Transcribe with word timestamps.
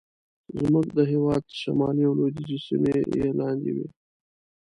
زموږ 0.59 0.87
د 0.97 0.99
هېواد 1.11 1.43
شمالي 1.61 2.03
او 2.07 2.13
لوېدیځې 2.17 2.57
سیمې 2.67 2.95
یې 3.19 3.27
لاندې 3.39 3.71
وې. 3.75 3.87